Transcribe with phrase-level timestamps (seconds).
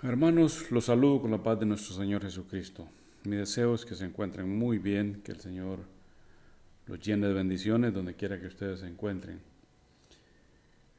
[0.00, 2.86] Hermanos, los saludo con la paz de nuestro Señor Jesucristo.
[3.24, 5.80] Mi deseo es que se encuentren muy bien, que el Señor
[6.86, 9.40] los llene de bendiciones donde quiera que ustedes se encuentren.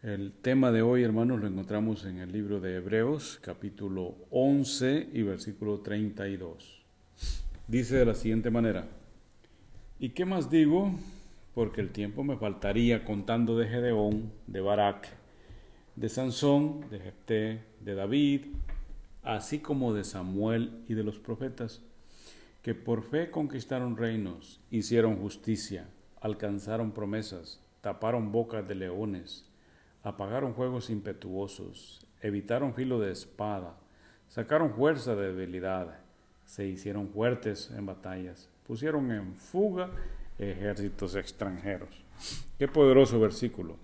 [0.04, 5.22] El tema de hoy, hermanos, lo encontramos en el libro de Hebreos, capítulo 11 y
[5.22, 6.84] versículo 32.
[7.70, 8.86] Dice de la siguiente manera,
[9.98, 10.92] ¿y qué más digo?
[11.56, 15.08] Porque el tiempo me faltaría contando de Gedeón, de Barak,
[15.96, 18.42] de Sansón, de Jefté, de David,
[19.36, 21.82] así como de Samuel y de los profetas,
[22.64, 25.88] que por fe conquistaron reinos, hicieron justicia,
[26.20, 29.46] alcanzaron promesas, taparon bocas de leones,
[30.02, 33.78] apagaron juegos impetuosos, evitaron filo de espada,
[34.30, 36.00] sacaron fuerza de debilidad,
[36.46, 39.92] se hicieron fuertes en batallas, pusieron en fuga
[40.40, 42.04] ejércitos extranjeros.
[42.58, 43.78] Qué poderoso versículo.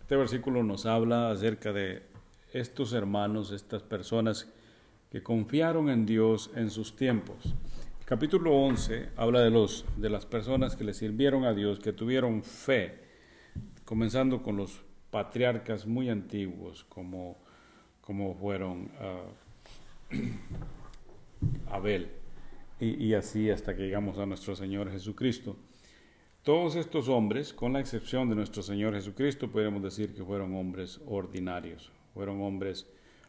[0.00, 2.04] Este versículo nos habla acerca de
[2.52, 4.48] estos hermanos, estas personas
[5.22, 7.54] confiaron en Dios en sus tiempos.
[8.00, 11.92] El capítulo 11 habla de, los, de las personas que le sirvieron a Dios, que
[11.92, 13.00] tuvieron fe,
[13.84, 17.36] comenzando con los patriarcas muy antiguos, como,
[18.00, 20.14] como fueron uh,
[21.70, 22.10] Abel,
[22.78, 25.56] y, y así hasta que llegamos a nuestro Señor Jesucristo.
[26.42, 31.00] Todos estos hombres, con la excepción de nuestro Señor Jesucristo, podemos decir que fueron hombres
[31.06, 32.86] ordinarios, fueron hombres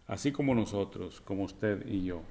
[0.08, 2.22] así como nosotros, como usted y yo.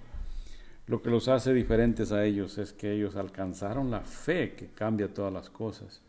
[0.86, 5.12] Lo que los hace diferentes a ellos es que ellos alcanzaron la fe que cambia
[5.12, 6.02] todas las cosas,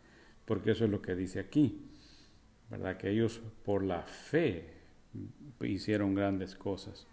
[0.46, 1.82] porque eso es lo que dice aquí,
[2.70, 2.98] ¿verdad?
[2.98, 4.66] Que ellos por la fe
[5.62, 7.08] hicieron grandes cosas.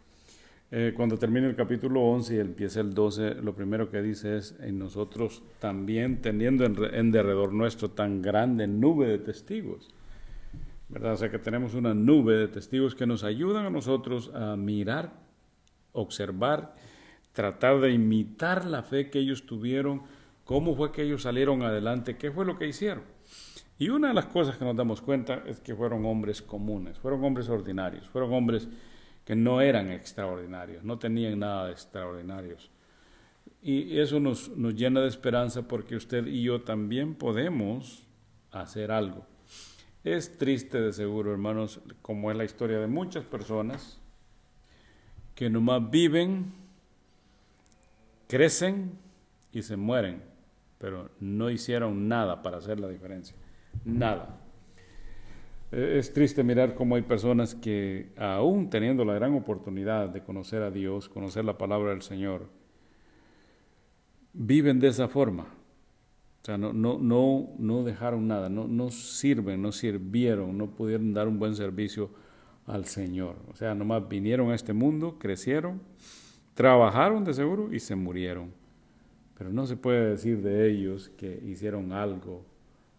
[0.70, 4.56] Eh, cuando termina el capítulo 11 y empieza el 12, lo primero que dice es,
[4.60, 9.88] en nosotros también teniendo en, en derredor nuestro tan grande nube de testigos.
[10.94, 11.14] ¿Verdad?
[11.14, 15.12] O sea que tenemos una nube de testigos que nos ayudan a nosotros a mirar,
[15.92, 16.76] observar,
[17.32, 20.02] tratar de imitar la fe que ellos tuvieron,
[20.44, 23.02] cómo fue que ellos salieron adelante, qué fue lo que hicieron.
[23.76, 27.24] Y una de las cosas que nos damos cuenta es que fueron hombres comunes, fueron
[27.24, 28.68] hombres ordinarios, fueron hombres
[29.24, 32.70] que no eran extraordinarios, no tenían nada de extraordinarios.
[33.60, 38.06] Y eso nos, nos llena de esperanza porque usted y yo también podemos
[38.52, 39.26] hacer algo.
[40.04, 43.98] Es triste de seguro, hermanos, como es la historia de muchas personas
[45.34, 46.52] que nomás viven,
[48.28, 48.98] crecen
[49.50, 50.22] y se mueren,
[50.76, 53.34] pero no hicieron nada para hacer la diferencia.
[53.86, 54.40] Nada.
[55.72, 60.60] E, es triste mirar cómo hay personas que, aún teniendo la gran oportunidad de conocer
[60.62, 62.50] a Dios, conocer la palabra del Señor,
[64.34, 65.46] viven de esa forma
[66.44, 71.14] o sea, no, no, no, no dejaron nada, no, no sirven, no sirvieron, no pudieron
[71.14, 72.10] dar un buen servicio
[72.66, 73.36] al Señor.
[73.50, 75.80] O sea, nomás vinieron a este mundo, crecieron,
[76.52, 78.52] trabajaron de seguro y se murieron.
[79.38, 82.44] Pero no se puede decir de ellos que hicieron algo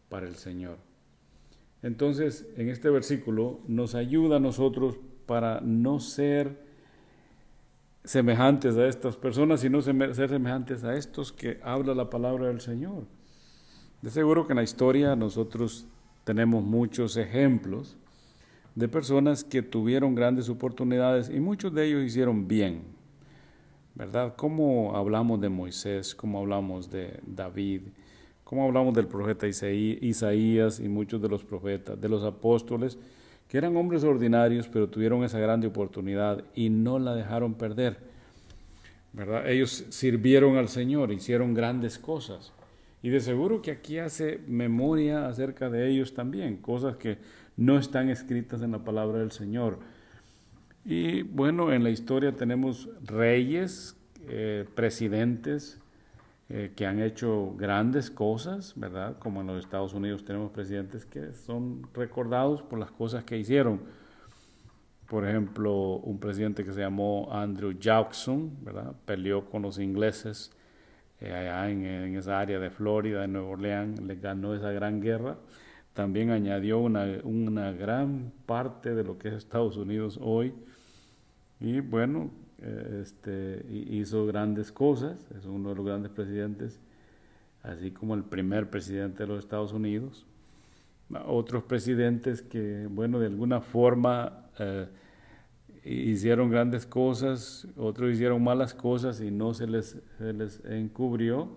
[0.10, 0.80] para el Señor.
[1.84, 6.66] Entonces, en este versículo nos ayuda a nosotros para no ser
[8.04, 13.06] semejantes a estas personas, sino ser semejantes a estos que habla la palabra del Señor.
[14.06, 15.88] De seguro que en la historia nosotros
[16.26, 17.98] tenemos muchos ejemplos
[18.76, 22.84] de personas que tuvieron grandes oportunidades y muchos de ellos hicieron bien,
[23.96, 24.36] ¿verdad?
[24.36, 26.14] ¿Cómo hablamos de Moisés?
[26.14, 27.82] ¿Cómo hablamos de David?
[28.44, 33.00] ¿Cómo hablamos del profeta Isaías y muchos de los profetas, de los apóstoles,
[33.48, 37.98] que eran hombres ordinarios, pero tuvieron esa grande oportunidad y no la dejaron perder?
[39.14, 39.50] ¿Verdad?
[39.50, 42.54] Ellos sirvieron al Señor, hicieron grandes cosas.
[43.06, 47.20] Y de seguro que aquí hace memoria acerca de ellos también, cosas que
[47.56, 49.78] no están escritas en la palabra del Señor.
[50.84, 53.96] Y bueno, en la historia tenemos reyes,
[54.28, 55.80] eh, presidentes
[56.50, 59.20] eh, que han hecho grandes cosas, ¿verdad?
[59.20, 63.82] Como en los Estados Unidos tenemos presidentes que son recordados por las cosas que hicieron.
[65.08, 68.96] Por ejemplo, un presidente que se llamó Andrew Jackson, ¿verdad?
[69.06, 70.55] Peleó con los ingleses
[71.22, 75.38] eh, allá en, esa área de Florida, de Nueva Orleans, le ganó esa gran guerra.
[75.94, 80.54] También añadió una, una gran parte de lo que es Estados Unidos hoy.
[81.60, 82.32] Y bueno,
[82.62, 86.80] eh, este, hizo grandes cosas, es uno de los grandes presidentes,
[87.64, 90.26] así como el primer presidente de los Estados Unidos.
[91.28, 94.88] Otros presidentes que, bueno, de alguna forma eh,
[95.86, 101.50] hicieron grandes cosas, otros hicieron malas cosas y no se les, les encubrió.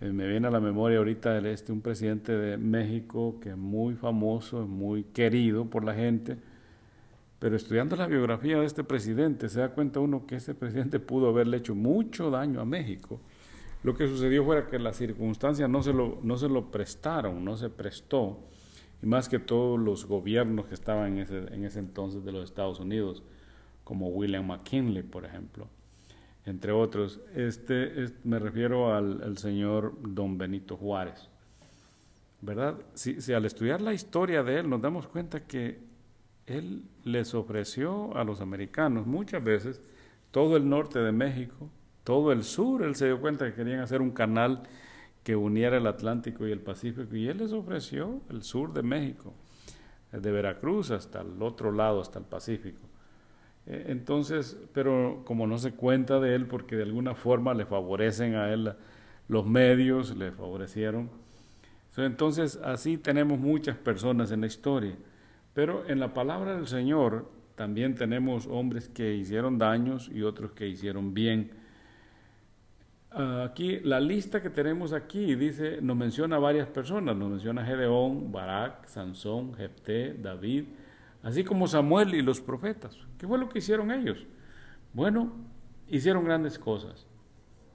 [0.00, 3.94] Eh, me viene a la memoria ahorita este, un presidente de México que es muy
[3.94, 6.36] famoso, muy querido por la gente,
[7.38, 11.28] Pero estudiando la biografía de este presidente, se da cuenta uno que ese presidente pudo
[11.28, 13.20] haberle hecho mucho daño a México.
[13.82, 17.56] Lo que sucedió fue que las circunstancias no se lo, no se lo prestaron, no
[17.56, 18.40] se prestó,
[19.02, 22.44] y más que todos los gobiernos que estaban en ese, en ese entonces de los
[22.44, 23.22] Estados Unidos,
[23.86, 25.68] como William McKinley, por ejemplo,
[26.44, 27.20] entre otros.
[27.36, 31.28] Este, me refiero al, señor don Benito Juárez.
[32.40, 32.78] ¿Verdad?
[32.94, 35.78] Si, si al estudiar la historia de él nos damos cuenta que
[36.46, 39.80] él les ofreció a los americanos muchas veces
[40.32, 41.70] todo el norte de México,
[42.02, 44.64] todo el sur, él se dio cuenta que querían hacer un canal
[45.22, 49.32] que uniera el Atlántico y el Pacífico, y él les ofreció el sur de México,
[50.10, 52.85] de Veracruz hasta el otro lado, hasta el Pacífico.
[53.66, 58.34] E, entonces, pero como no se cuenta de él, porque de alguna forma le favorecen
[58.34, 58.72] a él
[59.28, 61.10] los medios, le favorecieron.
[61.96, 64.94] Entonces, así tenemos muchas personas en la historia.
[65.54, 70.68] Pero en la palabra del Señor también tenemos hombres que hicieron daños y otros que
[70.68, 71.52] hicieron bien.
[73.10, 78.86] Aquí, la lista que tenemos aquí dice, nos menciona varias personas, nos menciona Gedeón, Barak,
[78.86, 80.64] Sansón, Jepté, David,
[81.26, 82.96] así como Samuel y los profetas.
[83.18, 84.24] ¿Qué fue lo que hicieron ellos?
[84.92, 85.32] Bueno,
[85.88, 87.06] hicieron grandes cosas.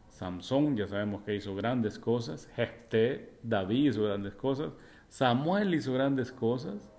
[0.07, 4.71] Samson ya sabemos que hizo grandes cosas, Jepté, David hizo grandes cosas,
[5.09, 6.91] Samuel hizo grandes cosas,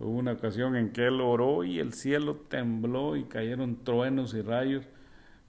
[0.00, 4.40] Hubo una ocasión en que él oró y el cielo tembló y cayeron truenos y
[4.40, 4.88] rayos.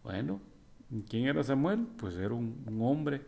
[0.03, 0.41] Bueno,
[1.09, 1.87] ¿quién era Samuel?
[1.97, 3.21] Pues era un, hombre.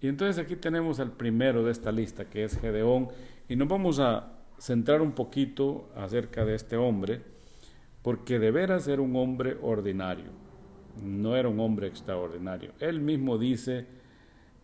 [0.00, 3.08] Y entonces aquí tenemos al primero de esta lista, que es Gedeón,
[3.50, 7.20] y nos vamos a centrar un poquito acerca de este hombre,
[8.02, 10.30] porque de veras era un hombre ordinario,
[11.02, 12.72] no era un hombre extraordinario.
[12.80, 13.86] Él mismo dice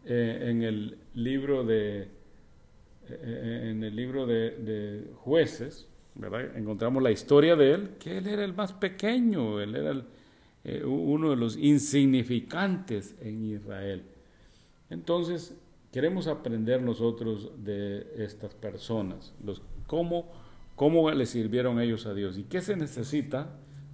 [0.04, 2.22] eh, en el libro de
[3.08, 6.56] eh, en el libro de, jueces, ¿verdad?
[6.56, 10.02] encontramos la historia de él, que él era el más pequeño, él era
[10.64, 14.02] eh, uno de los insignificantes en Israel.
[14.88, 15.58] Entonces,
[15.90, 19.62] queremos aprender nosotros de estas personas, los,
[19.92, 20.24] cómo,
[20.74, 23.50] cómo le sirvieron ellos a Dios y qué se necesita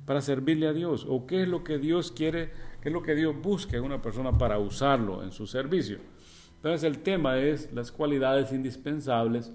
[0.06, 3.16] para servirle a Dios o qué es lo que Dios quiere, qué es lo que
[3.16, 5.98] Dios busca en una persona para usarlo en su servicio.
[6.54, 9.50] Entonces el tema es las cualidades indispensables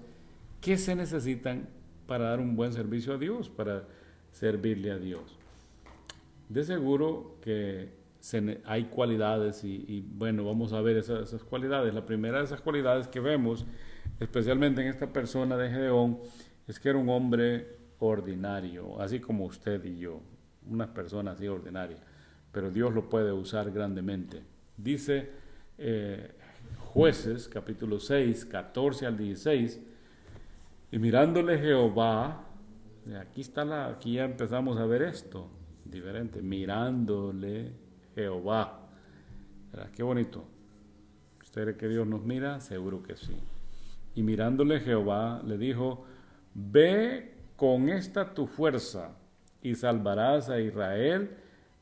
[0.60, 1.66] que se necesitan
[2.06, 3.84] para dar un buen servicio a Dios, para
[4.30, 5.38] servirle a Dios.
[6.50, 7.88] De seguro que
[8.66, 11.94] hay cualidades y, bueno, vamos a ver esas, esas, cualidades.
[11.94, 13.64] La primera de esas cualidades que vemos,
[14.20, 16.18] especialmente en esta persona de Gedeón,
[16.66, 20.20] es que era un hombre ordinario, así como usted y yo,
[20.68, 21.98] una persona así ordinaria,
[22.52, 24.42] pero Dios lo puede usar grandemente.
[24.76, 25.30] Dice
[25.78, 26.32] eh,
[26.78, 29.80] Jueces, capítulo 6, 14 al 16.
[30.92, 32.44] Y mirándole Jehová,
[33.20, 35.48] aquí está la, aquí ya empezamos a ver esto,
[35.84, 37.72] diferente, mirándole
[38.14, 38.80] Jehová.
[39.92, 40.44] Qué bonito.
[41.42, 42.60] ¿Usted cree que Dios nos mira?
[42.60, 43.34] Seguro que sí.
[44.14, 46.04] Y mirándole Jehová, le dijo,
[46.54, 49.16] ve con esta tu fuerza
[49.62, 51.30] y salvarás a Israel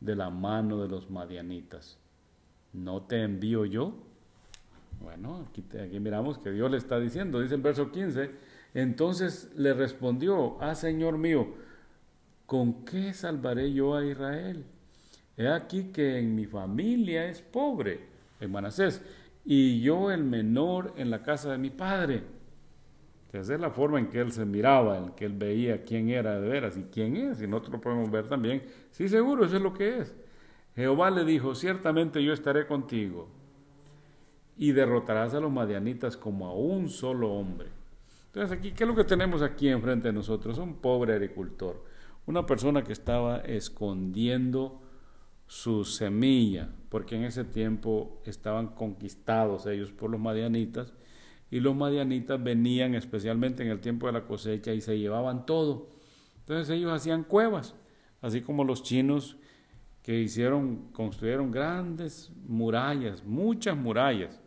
[0.00, 1.99] de la mano de los madianitas.
[2.73, 3.94] ¿No te envío yo?
[5.00, 5.64] Bueno, aquí,
[5.99, 8.31] miramos que Dios le está diciendo, dice el verso 15,
[8.75, 11.49] entonces le respondió, ah Señor mío,
[12.46, 14.64] ¿con qué salvaré yo a Israel?
[15.37, 18.01] He aquí que en mi familia es pobre,
[18.41, 19.03] en Manasés,
[19.44, 22.22] y yo el menor en la casa de mi padre.
[23.32, 26.39] Esa es la forma en que él se miraba, en que él veía quién era
[26.39, 28.63] de veras y quién es, y nosotros podemos ver también.
[28.91, 30.15] Sí, seguro, eso es lo que es.
[30.77, 33.29] Jehová le dijo, ciertamente yo estaré contigo
[34.56, 37.69] y derrotarás a los madianitas como a un solo hombre.
[38.27, 40.58] Entonces aquí, ¿qué es lo que tenemos aquí enfrente de nosotros?
[40.58, 41.84] Un pobre agricultor,
[42.27, 44.81] una persona que estaba escondiendo
[45.46, 50.93] su semilla, porque en ese tiempo estaban conquistados ellos por los madianitas,
[51.51, 55.89] y los madianitas venían especialmente en el tiempo de la cosecha y se llevaban todo.
[56.41, 57.75] Entonces ellos hacían cuevas,
[58.20, 59.39] así como los chinos
[60.03, 64.39] que hicieron, construyeron grandes murallas, muchas murallas,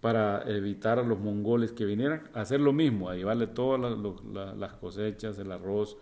[0.00, 3.78] para evitar a los mongoles que vinieran a hacer lo mismo, a llevarle todas
[4.56, 5.98] las, cosechas, el arroz,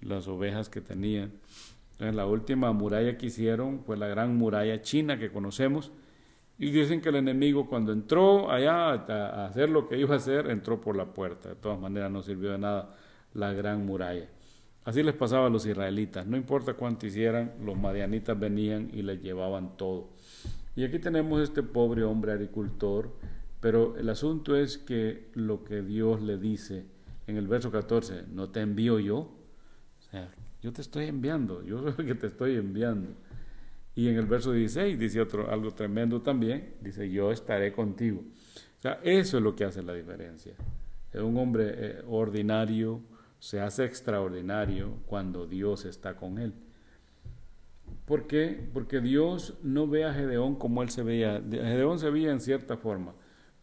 [0.00, 1.34] las ovejas que tenían.
[1.94, 5.92] Entonces, la última muralla que hicieron fue la gran muralla china que conocemos.
[6.58, 10.50] Y dicen que el enemigo cuando entró allá a hacer lo que iba a hacer,
[10.50, 11.50] entró por la puerta.
[11.50, 12.94] De todas maneras no sirvió de nada
[13.32, 14.28] la gran muralla.
[14.84, 16.26] Así les pasaba a los israelitas.
[16.26, 20.10] No importa cuánto hicieran, los madianitas venían y les llevaban todo.
[20.76, 23.12] Y aquí tenemos este pobre hombre agricultor,
[23.60, 26.84] pero el asunto es que lo que Dios le dice
[27.26, 29.30] en el verso 14, no te envío yo.
[30.64, 33.10] Yo te estoy enviando, yo soy el que te estoy enviando.
[33.94, 38.22] Y en el verso 16 dice otro, algo tremendo también, dice, yo estaré contigo.
[38.78, 40.54] O sea, eso es lo que hace la diferencia.
[41.12, 43.02] Es un hombre eh, ordinario
[43.38, 46.54] se hace extraordinario cuando Dios está con él.
[48.06, 48.66] ¿Por qué?
[48.72, 51.42] Porque Dios no ve a Gedeón como él se veía.
[51.50, 53.12] Gedeón se veía en cierta forma,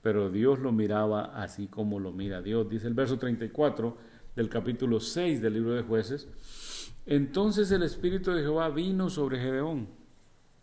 [0.04, 2.70] pero Dios lo miraba así como lo mira Dios.
[2.70, 3.98] Dice el verso 34
[4.36, 6.28] del capítulo 6 del libro de jueces.
[7.12, 9.90] Entonces el Espíritu de Jehová vino sobre Gedeón.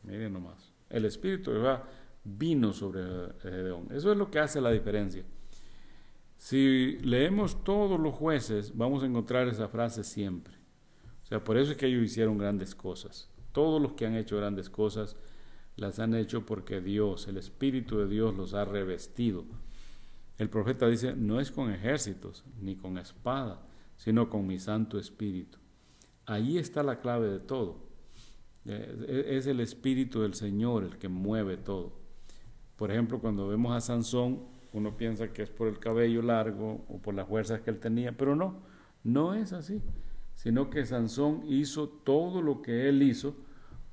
[0.03, 0.73] Miren nomás.
[0.89, 1.87] El Espíritu de Jehová
[2.25, 3.03] vino sobre
[3.43, 3.89] Gedeón.
[3.91, 5.25] Eso es lo que hace la diferencia.
[6.39, 10.55] Si leemos todos los jueces, vamos a encontrar esa frase siempre.
[11.23, 13.29] O sea, por eso es que ellos hicieron grandes cosas.
[13.53, 15.17] Todos los que han hecho grandes cosas
[15.77, 19.45] las han hecho porque Dios, el Espíritu de Dios los ha revestido.
[20.39, 23.61] El profeta dice, no es con ejércitos ni con espada,
[23.99, 25.58] sino con mi Santo Espíritu.
[26.29, 27.79] Ahí está la clave de todo.
[28.67, 31.95] Eh, es el Espíritu del Señor el que mueve todo.
[32.77, 34.43] Por ejemplo, cuando vemos a Sansón,
[34.75, 38.15] uno piensa que es por el cabello largo o por las fuerzas que él tenía,
[38.15, 38.61] pero no,
[39.03, 39.81] no es así,
[40.35, 43.35] sino que Sansón hizo todo lo que él hizo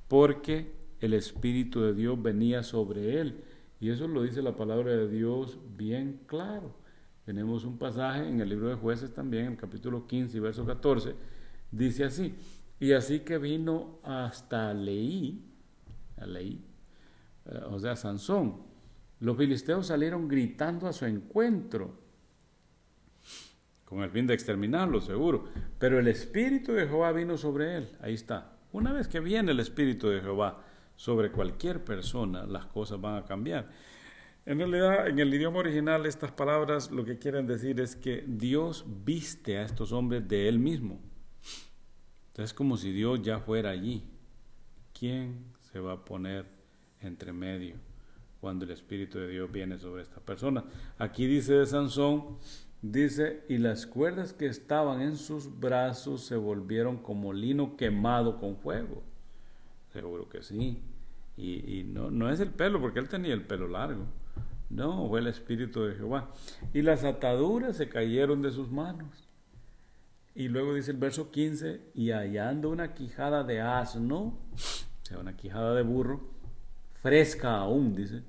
[0.09, 3.45] porque el Espíritu de Dios venía sobre él.
[3.79, 6.75] Y eso lo dice la palabra de Dios bien claro.
[7.23, 11.15] Tenemos un pasaje en el libro de jueces también, el capítulo 15 y verso 14,
[11.77, 12.35] dice así,
[12.79, 15.43] y así que vino hasta Leí,
[16.25, 16.63] Leí,
[17.45, 18.63] eh, o sea, Sansón,
[19.19, 22.05] los filisteos salieron gritando a su encuentro,
[23.85, 25.45] con el fin de exterminarlo, seguro.
[25.77, 27.89] Pero el Espíritu de Jehová vino sobre él.
[28.01, 28.57] Ahí está.
[28.71, 30.63] Una vez que viene el Espíritu de Jehová
[30.95, 33.69] sobre cualquier persona, las cosas van a cambiar.
[34.45, 38.85] En realidad, en el idioma original, estas palabras lo que quieren decir es que Dios
[39.05, 40.99] viste a estos hombres de Él mismo.
[42.35, 44.03] Entonces, es como si Dios ya fuera allí.
[44.97, 46.45] ¿Quién se va a poner
[47.01, 47.75] entre medio?
[48.45, 50.63] cuando el Espíritu de Dios viene sobre esta persona.
[50.99, 52.37] Aquí dice de Sansón,
[52.79, 58.57] dice, y las cuerdas que estaban en sus brazos se volvieron como lino quemado con
[58.57, 59.01] fuego.
[59.91, 60.79] Seguro que sí.
[61.37, 64.05] Y, no, no es el pelo, porque él tenía el pelo largo.
[64.69, 66.29] No, fue el Espíritu de Jehová.
[66.71, 69.24] Y las ataduras se cayeron de sus manos.
[70.35, 75.37] Y luego dice el verso 15, y hallando una quijada de asno, o sea, una
[75.37, 76.29] quijada de burro,
[76.93, 78.21] fresca aún, dice,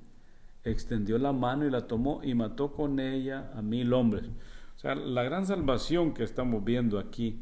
[0.63, 4.23] extendió la mano y la tomó y mató con ella a mil hombres.
[4.77, 7.41] O sea, la gran salvación que estamos viendo aquí,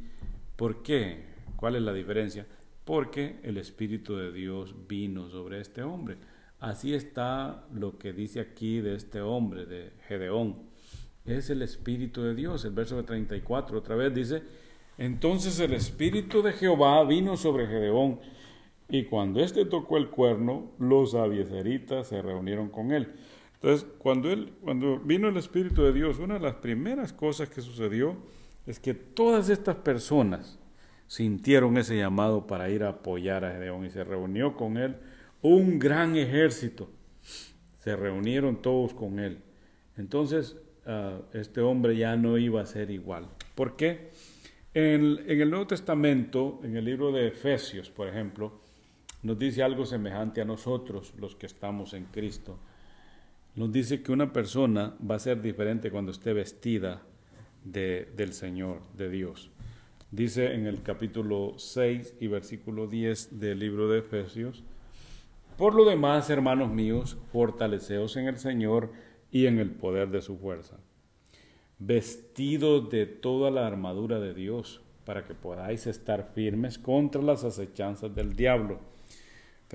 [0.55, 1.25] ¿por qué?
[1.57, 2.48] ¿Cuál es la diferencia?
[2.86, 6.17] Porque el Espíritu de Dios vino sobre este hombre.
[6.60, 10.75] Así está lo que dice aquí de este hombre, de Gedeón.
[11.25, 12.65] Es el Espíritu de Dios.
[12.65, 14.44] El verso de 34 otra vez dice,
[14.98, 18.20] entonces el Espíritu de Jehová vino sobre Gedeón
[18.88, 23.13] y cuando éste tocó el cuerno, los abiezeritas se reunieron con él.
[23.55, 27.62] Entonces, cuando, él, cuando vino el Espíritu de Dios, una de las primeras cosas que
[27.62, 28.15] sucedió
[28.67, 30.60] es que todas estas personas
[31.08, 34.98] sintieron ese llamado para ir a apoyar a Gedeón y se reunió con él
[35.41, 36.89] un gran ejército.
[37.79, 39.39] Se reunieron todos con él.
[39.98, 43.27] Entonces, ah, este hombre ya no iba a ser igual.
[43.56, 44.12] ¿Por qué?
[44.74, 48.60] en el Nuevo Testamento, en el libro de Efesios, por ejemplo,
[49.25, 52.60] nos dice algo semejante a nosotros, los que estamos en Cristo.
[53.56, 57.01] Nos dice que una persona va a ser diferente cuando esté vestida
[57.63, 59.50] de, del Señor, de Dios.
[60.12, 64.63] Dice en el capítulo 6 y versículo 10 del libro de Efesios,
[65.58, 68.92] por lo demás, hermanos míos, fortaleceos en el Señor
[69.36, 70.77] y en el poder de su fuerza,
[71.77, 78.15] vestidos de toda la armadura de Dios, para que podáis estar firmes contra las acechanzas
[78.15, 78.80] del diablo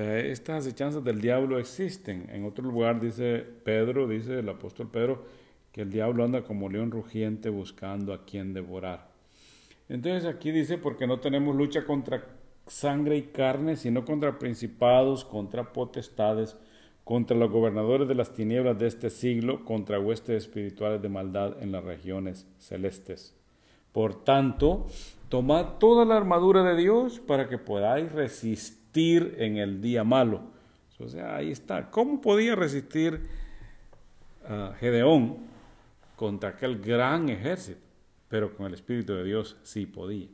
[0.08, 2.28] estas acechanzas del diablo existen.
[2.30, 5.24] En otro lugar dice Pedro, dice el apóstol Pedro,
[5.72, 9.10] que el diablo anda como león rugiente buscando a quien devorar.
[9.88, 12.24] Entonces aquí dice, porque no tenemos lucha contra
[12.66, 16.56] sangre y carne, sino contra principados, contra potestades,
[17.04, 21.72] contra los gobernadores de las tinieblas de este siglo, contra huestes espirituales de maldad en
[21.72, 23.34] las regiones celestes.
[23.92, 24.86] Por tanto,
[25.28, 30.42] tomad toda la armadura de Dios para que podáis resistir en el día malo.
[30.98, 31.90] O sea, ahí está.
[31.90, 33.22] ¿Cómo podía resistir
[34.44, 35.38] uh, Gedeón
[36.14, 37.80] contra aquel gran ejército?
[38.28, 40.28] Pero con el Espíritu de Dios sí podía.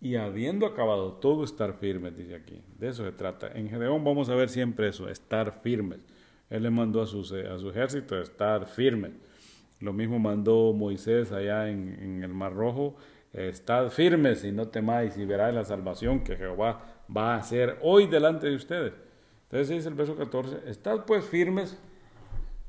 [0.00, 2.62] Y habiendo acabado todo, estar firmes, dice aquí.
[2.78, 3.50] De eso se trata.
[3.52, 6.06] En Gedeón vamos a ver siempre eso, estar firmes.
[6.50, 9.12] Él le mandó a su, a ejército estar firmes.
[9.80, 12.96] Lo mismo mandó Moisés allá en, el Mar Rojo,
[13.32, 16.80] estad firmes y no temáis y veráis la salvación que Jehová
[17.14, 18.94] va a hacer hoy delante de ustedes.
[19.44, 21.78] Entonces dice el verso 14, estad pues firmes,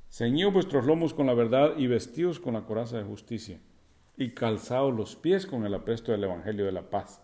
[0.09, 3.59] ceñidos vuestros lomos con la verdad y vestidos con la coraza de justicia
[4.19, 7.23] y calzados los pies con el apresto del Evangelio de la paz.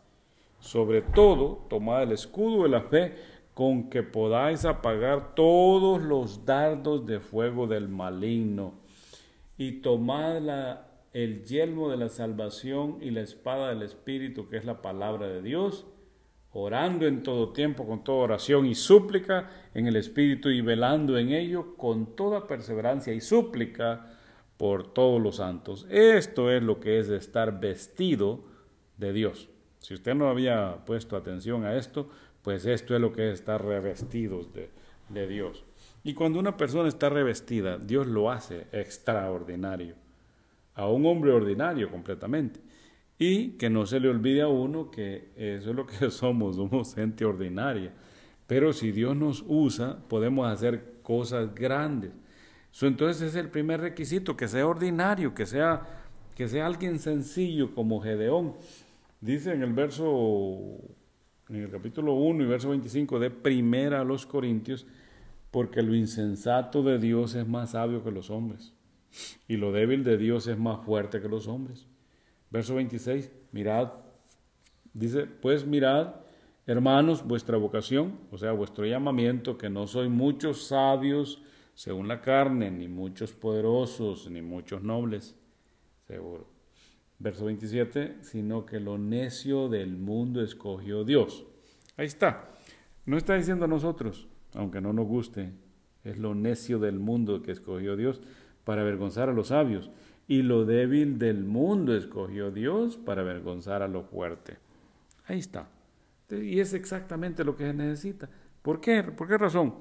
[0.60, 3.16] Sobre todo, tomad el escudo de la fe
[3.54, 8.74] con que podáis apagar todos los dardos de fuego del maligno
[9.58, 14.66] y tomad la el yelmo de la salvación y la espada del Espíritu, que es
[14.66, 15.86] la palabra de Dios,
[16.52, 21.32] orando en todo tiempo con toda oración y súplica en el Espíritu y velando en
[21.32, 24.15] ello con toda perseverancia y súplica
[24.58, 25.86] por todos los santos.
[25.90, 28.44] Esto es lo que es estar vestido
[28.98, 29.50] de Dios.
[29.80, 32.10] Si usted no había puesto atención a esto,
[32.42, 34.70] pues esto es lo que es estar revestidos de,
[35.10, 35.64] de Dios.
[36.04, 39.96] Y cuando una persona está revestida, Dios lo hace extraordinario
[40.76, 42.60] a un hombre ordinario completamente.
[43.18, 46.94] Y que no se le olvide a uno que eso es lo que somos, somos
[46.94, 47.92] gente ordinaria.
[48.46, 52.12] Pero si Dios nos usa, podemos hacer cosas grandes.
[52.82, 55.82] Entonces es el primer requisito, que sea ordinario, que sea,
[56.36, 58.54] que sea alguien sencillo como Gedeón.
[59.22, 60.78] Dice en el verso,
[61.50, 64.86] en el capítulo 1 y verso 25 de primera a los Corintios,
[65.52, 68.76] porque lo insensato de Dios es más sabio que los hombres
[69.48, 71.88] y lo débil de Dios es más fuerte que los hombres.
[72.50, 73.92] Verso 26, mirad,
[74.94, 76.16] dice, pues mirad,
[76.68, 81.42] hermanos, vuestra vocación, o sea, vuestro llamamiento, que no soy muchos sabios
[81.76, 85.36] según la carne, ni muchos poderosos, ni muchos nobles,
[86.08, 86.48] seguro.
[87.20, 91.46] Verso 27, sino que lo necio del mundo escogió Dios.
[91.98, 92.50] Ahí está.
[93.06, 95.52] No está diciendo a nosotros, aunque no nos guste,
[96.04, 98.22] es lo necio del mundo que escogió Dios
[98.64, 99.92] para avergonzar a los sabios,
[100.28, 104.58] y lo débil del mundo escogió Dios para avergonzar a lo fuerte.
[105.28, 105.68] Ahí está.
[106.32, 108.30] Y es exactamente lo que se necesita.
[108.62, 109.04] ¿Por qué?
[109.04, 109.76] ¿Por qué razón?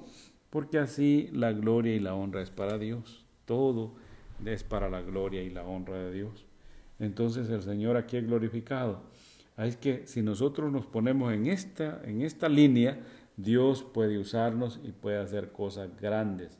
[0.49, 3.25] Porque así la gloria y la honra es para Dios.
[3.45, 3.93] Todo
[4.45, 6.45] es para la gloria y la honra de Dios.
[6.99, 9.01] Entonces el Señor aquí es glorificado.
[9.57, 12.99] Es que si nosotros nos ponemos en esta, en esta línea,
[13.37, 16.57] Dios puede usarnos y puede hacer cosas grandes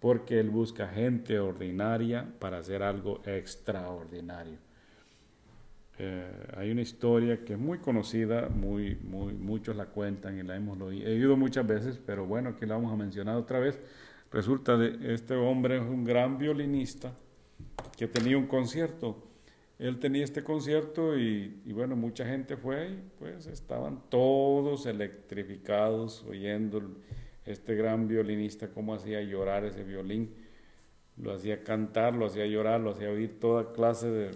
[0.00, 4.58] porque Él busca gente ordinaria para hacer algo extraordinario.
[6.00, 6.24] Eh,
[6.56, 10.80] hay una historia que es muy conocida, muy, muy, muchos la cuentan y la hemos
[10.80, 13.80] oído muchas veces, pero bueno, aquí la vamos a mencionar otra vez.
[14.30, 17.12] Resulta de este hombre es un gran violinista
[17.96, 19.24] que tenía un concierto.
[19.80, 26.24] Él tenía este concierto y, y bueno, mucha gente fue y pues estaban todos electrificados
[26.28, 26.80] oyendo
[27.44, 30.32] este gran violinista, cómo hacía llorar ese violín.
[31.16, 34.30] Lo hacía cantar, lo hacía llorar, lo hacía oír toda clase de,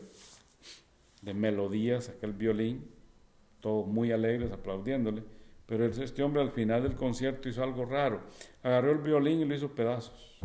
[1.23, 2.85] de melodías, aquel violín,
[3.61, 5.23] todos muy alegres, aplaudiéndole.
[5.67, 8.21] Pero este hombre al final del concierto hizo algo raro.
[8.63, 10.39] Agarró el violín y lo hizo pedazos.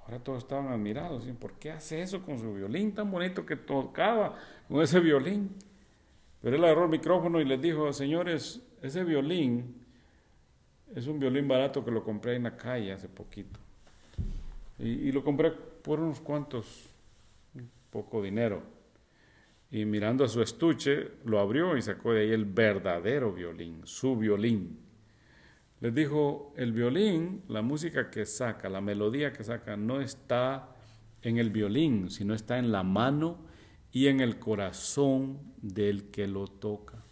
[0.00, 1.24] Ahora todos estaban admirados.
[1.40, 4.36] ¿Por qué hace eso con su violín tan bonito que tocaba
[4.68, 5.50] con ese violín?
[6.42, 9.76] Pero él agarró el micrófono y les dijo, señores, ese violín
[10.94, 13.58] es un violín barato que lo compré en la calle hace poquito.
[14.78, 16.88] Y, lo compré por unos cuantos,
[17.90, 18.62] poco dinero.
[19.72, 24.18] Y mirando a su estuche, lo abrió y sacó de ahí el verdadero violín, su
[24.18, 24.78] violín.
[25.80, 30.76] Les dijo, el violín, la música que saca, la melodía que saca, no está
[31.22, 33.38] en el violín, sino está en la mano
[33.90, 37.02] y en el corazón del que lo toca.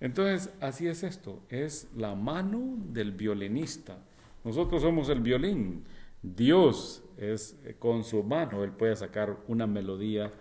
[0.00, 3.98] Entonces, así es esto, es la mano del violinista.
[4.42, 5.84] Nosotros somos el violín.
[6.22, 10.32] Dios es eh, con su mano, Él puede sacar una melodía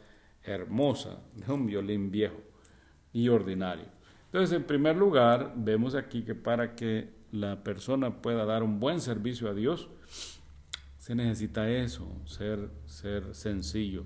[0.48, 2.42] hermosa de un violín viejo
[3.14, 3.86] y ordinario.
[4.26, 9.02] Entonces, en primer lugar, vemos aquí que para que la persona pueda dar un buen
[9.02, 9.90] servicio a Dios,
[10.98, 14.04] se necesita eso, ser, ser sencillo,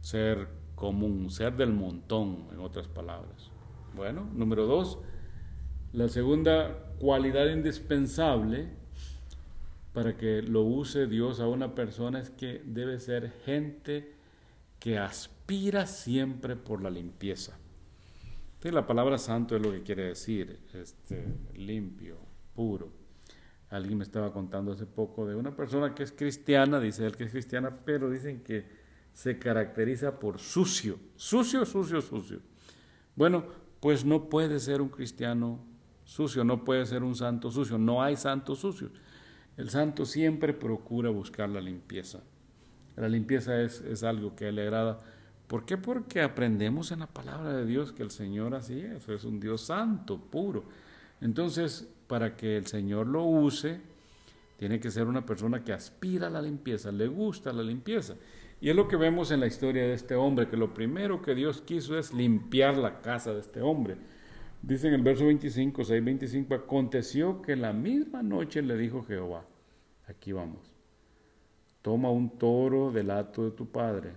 [0.00, 3.50] ser común, ser del montón, en otras palabras.
[3.94, 4.98] Bueno, número dos,
[5.92, 8.68] la segunda cualidad indispensable
[9.92, 14.17] para que lo use Dios a una persona es que debe ser gente
[14.78, 17.58] que aspira siempre por la limpieza.
[18.62, 22.18] la palabra santo es lo que quiere decir, este, limpio,
[22.54, 22.90] puro.
[23.70, 27.24] Alguien me estaba contando hace poco de una persona que es cristiana, dice él que
[27.24, 28.66] es cristiana, pero dicen que
[29.12, 32.40] se caracteriza por sucio, sucio, sucio, sucio.
[33.14, 33.44] Bueno,
[33.80, 35.60] pues no puede ser un cristiano
[36.04, 38.90] sucio, no puede ser un santo sucio, no hay santos sucios.
[39.56, 42.22] El santo siempre procura buscar la limpieza.
[42.98, 44.98] La limpieza es, algo que le agrada
[45.48, 45.78] ¿Por qué?
[45.78, 49.62] Porque aprendemos en la palabra de Dios que el Señor así es, es un Dios
[49.62, 50.64] santo, puro.
[51.22, 53.80] Entonces, para que el Señor lo use,
[54.58, 58.14] tiene que ser una persona que aspira a la limpieza, le gusta la limpieza.
[58.60, 61.34] Y es lo que vemos en la historia de este hombre, que lo primero que
[61.34, 63.96] Dios quiso es limpiar la casa de este hombre.
[64.60, 69.46] Dice en el verso 25, 6, 25, aconteció que la misma noche le dijo Jehová,
[70.08, 70.77] aquí vamos,
[71.88, 74.10] toma un toro del hato de tu padre.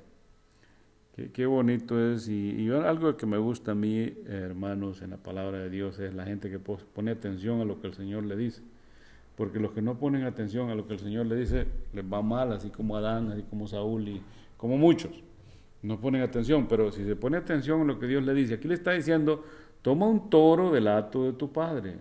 [1.31, 5.59] Qué, bonito es, y, y, algo que me gusta a mí, hermanos, en la palabra
[5.59, 8.61] de Dios, es la gente que pone atención a lo que el Señor le dice.
[9.37, 12.21] Porque los que no ponen atención a lo que el Señor le dice, les va
[12.21, 14.21] mal, así como Adán, así como Saúl y
[14.57, 15.23] como muchos.
[15.81, 18.67] No ponen atención, pero si se pone atención a lo que Dios le dice, aquí
[18.67, 19.45] le está diciendo,
[19.81, 21.95] toma un toro del hato de tu padre.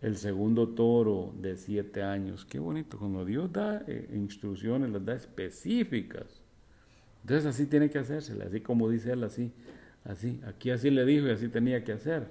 [0.00, 2.44] El segundo toro de siete años.
[2.44, 6.40] Qué bonito, cuando Dios da eh, instrucciones, las da específicas.
[7.22, 9.52] Entonces así tiene que hacerse, así como dice él, así,
[10.04, 10.40] así.
[10.46, 12.26] Aquí así le dijo y así tenía que hacer.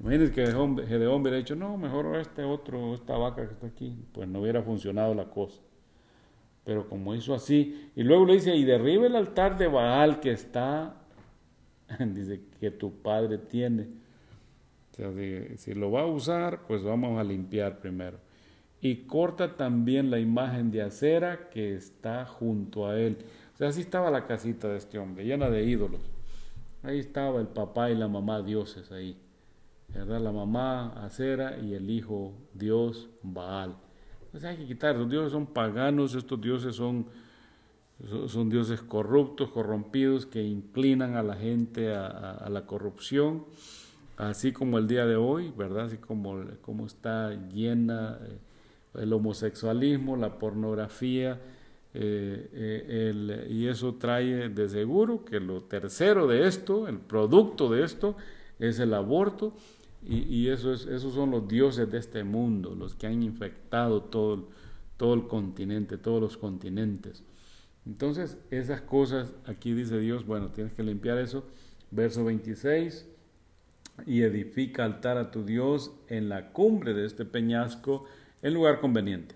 [0.00, 4.28] Imagínense que Gedeón hubiera dicho, no, mejor este otro, esta vaca que está aquí, pues
[4.28, 5.60] no hubiera funcionado la cosa.
[6.64, 10.30] Pero como hizo así, y luego le dice, y derribe el altar de Baal que
[10.30, 10.94] está,
[11.98, 13.88] dice, que tu padre tiene.
[14.98, 18.18] Sea, si, lo va a usar, pues vamos a limpiar primero.
[18.80, 23.18] Y corta también la imagen de acera que está junto a él.
[23.54, 26.02] O sea, así estaba la casita de este hombre, llena de ídolos.
[26.82, 29.16] Ahí estaba el papá y la mamá dioses ahí.
[29.94, 30.20] ¿verdad?
[30.20, 33.76] La mamá Acera y el hijo Dios Baal.
[34.26, 37.06] Entonces hay que quitar, los dioses son paganos, estos dioses son,
[38.26, 43.46] son dioses corruptos, corrompidos, que inclinan a la gente a, la corrupción,
[44.18, 45.86] así como el día de hoy, ¿verdad?
[45.86, 48.38] Así como, está llena eh,
[49.02, 51.40] el homosexualismo, la pornografía,
[51.94, 57.84] eh, eh, y eso trae de seguro que lo tercero de esto, el producto de
[57.84, 58.16] esto,
[58.58, 59.54] es el aborto
[60.04, 64.48] y, eso es, esos son los dioses de este mundo, los que han infectado todo,
[64.96, 67.22] todo el continente, todos los continentes.
[67.86, 71.44] Entonces, esas cosas, aquí dice Dios, bueno, tienes que limpiar eso.
[71.90, 73.06] Verso 26,
[74.06, 78.04] y edifica altar a tu Dios en la cumbre de este peñasco,
[78.42, 79.34] en lugar conveniente.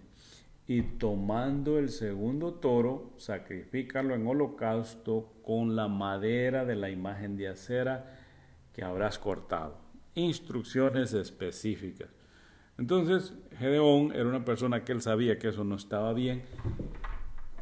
[0.67, 7.49] Y tomando el segundo toro, sacrifícalo en holocausto con la madera de la imagen de
[7.49, 8.19] acera
[8.73, 9.83] que habrás cortado
[10.15, 12.09] instrucciones específicas.
[12.79, 16.43] Entonces, Gedeón era una persona que él sabía que eso no estaba bien,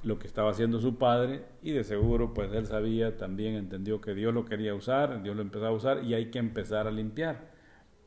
[0.03, 4.15] lo que estaba haciendo su padre, y de seguro, pues él sabía, también entendió que
[4.15, 7.51] Dios lo quería usar, Dios lo empezó a usar, y hay que empezar a limpiar.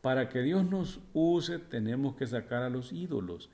[0.02, 3.50] Para que Dios nos use, tenemos que sacar a los ídolos,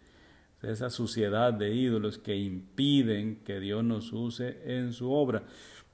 [0.62, 5.44] esa suciedad de ídolos que impiden que Dios nos use en su obra.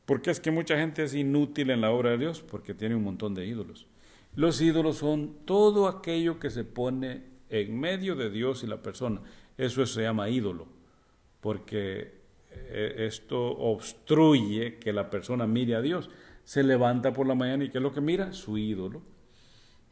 [0.06, 3.04] Porque es que mucha gente es inútil en la obra de Dios, porque tiene un
[3.04, 3.88] montón de ídolos.
[4.36, 9.22] Los ídolos son todo aquello que se pone en medio de Dios y la persona.
[9.58, 10.68] Eso se llama ídolo,
[11.42, 12.15] porque
[13.06, 16.10] esto obstruye que la persona mire a Dios.
[16.44, 18.34] Se levanta por la mañana y ¿qué es lo que mira?
[18.34, 19.02] Su ídolo.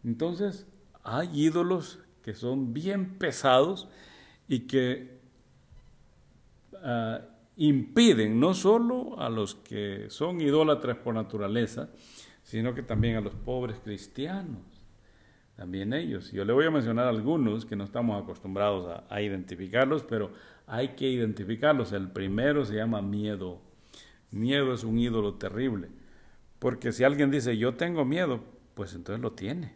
[0.04, 0.68] Entonces,
[1.04, 3.90] hay ídolos que son bien pesados
[4.48, 5.20] y que
[6.84, 7.22] ah,
[7.58, 11.90] impiden no solo a los que son idólatras por naturaleza,
[12.44, 14.62] sino que también a los pobres cristianos,
[15.56, 16.32] también ellos.
[16.32, 20.32] Yo le voy a mencionar algunos que no estamos acostumbrados a, identificarlos, pero
[20.68, 21.92] hay que identificarlos.
[21.92, 23.62] El primero se llama miedo.
[24.32, 25.90] Miedo es un ídolo terrible,
[26.58, 29.76] porque si alguien dice yo tengo miedo, pues entonces lo tiene,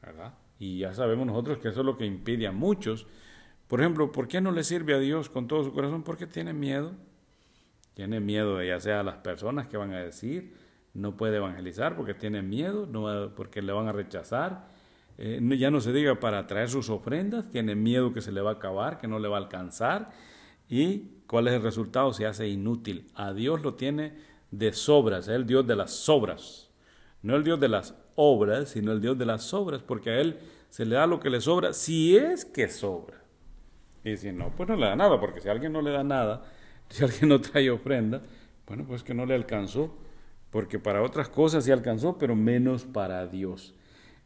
[0.00, 0.34] ¿verdad?
[0.58, 3.06] Y ya sabemos nosotros que eso es lo que impide a muchos.
[3.68, 6.02] Por ejemplo, ¿por qué no le sirve a Dios con todo su corazón?
[6.02, 6.92] Porque tiene miedo.
[7.94, 10.54] Tiene miedo ya sea a las personas que van a decir,
[10.94, 14.68] no puede evangelizar porque tiene miedo, no, porque le van a rechazar.
[15.18, 18.50] Eh, ya no se diga para traer sus ofrendas, tiene miedo que se le va
[18.50, 20.10] a acabar, que no le va a alcanzar.
[20.68, 22.12] ¿Y cuál es el resultado?
[22.12, 23.06] Se hace inútil.
[23.14, 24.14] A Dios lo tiene
[24.50, 26.70] de sobras, es el Dios de las sobras.
[27.22, 30.38] No el Dios de las obras, sino el Dios de las sobras, porque a Él
[30.70, 33.22] se le da lo que le sobra, si es que sobra.
[34.04, 36.42] Y si no, pues no le da nada, porque si alguien no le da nada,
[36.88, 38.22] si alguien no trae ofrenda,
[38.66, 39.94] bueno, pues que no le alcanzó
[40.52, 43.74] porque para otras cosas se alcanzó, pero menos para Dios.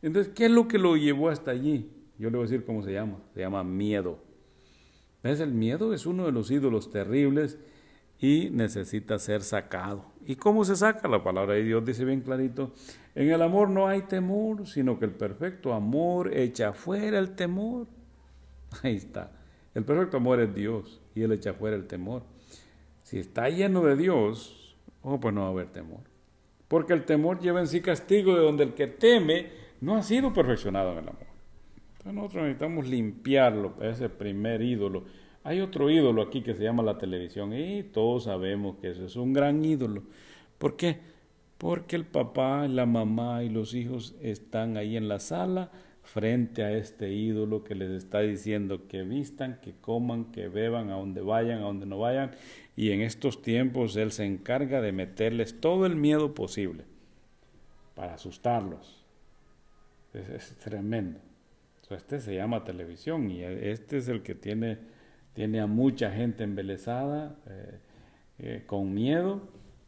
[0.02, 1.90] Entonces, ¿qué es lo que lo llevó hasta allí?
[2.18, 3.18] Yo le voy a decir cómo se llama.
[3.34, 4.18] Se llama miedo.
[5.22, 5.40] ¿Ves?
[5.40, 7.58] El miedo es uno de los ídolos terribles
[8.18, 10.04] y necesita ser sacado.
[10.24, 11.08] ¿Y cómo se saca?
[11.08, 12.72] La palabra de Dios dice bien clarito,
[13.14, 17.86] en el amor no hay temor, sino que el perfecto amor echa fuera el temor.
[18.82, 19.32] Ahí está.
[19.74, 22.22] El perfecto amor es Dios y Él echa fuera el temor.
[23.02, 26.00] Si está lleno de Dios, oh, pues no va a haber temor.
[26.66, 30.32] Porque el temor lleva en sí castigo de donde el que teme no ha sido
[30.32, 31.26] perfeccionado en el amor.
[31.92, 35.04] Entonces nosotros necesitamos limpiarlo, ese primer ídolo.
[35.44, 39.16] Hay otro ídolo aquí que se llama la televisión y todos sabemos que eso es
[39.16, 40.02] un gran ídolo.
[40.58, 40.98] ¿Por qué?
[41.58, 45.70] Porque el papá, la mamá y los hijos están ahí en la sala
[46.02, 50.94] frente a este ídolo que les está diciendo que vistan, que coman, que beban, a
[50.94, 52.32] donde vayan, a donde no vayan.
[52.76, 56.84] Y en estos tiempos Él se encarga de meterles todo el miedo posible
[57.94, 59.05] para asustarlos.
[60.16, 61.20] Es, tremendo.
[61.90, 64.78] este se llama televisión y este es el que tiene,
[65.34, 67.78] tiene a mucha gente embelesada, eh,
[68.38, 69.42] eh, con miedo.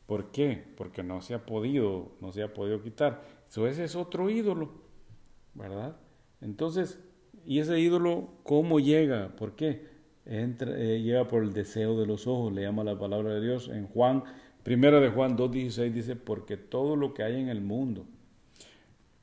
[0.07, 0.65] ¿Por qué?
[0.77, 3.23] Porque no se ha podido, no se ha podido quitar.
[3.49, 4.73] Eso ese es otro ídolo,
[5.55, 5.97] ¿verdad?
[6.41, 6.99] Entonces,
[7.45, 9.35] ¿y ese ídolo cómo llega?
[9.37, 9.87] ¿Por qué?
[10.25, 13.69] Entra, eh, llega por el deseo de los ojos, le llama la palabra de Dios.
[13.69, 14.25] En Juan,
[14.63, 18.07] primera de Juan 2.16 dice, porque todo lo que hay en el mundo,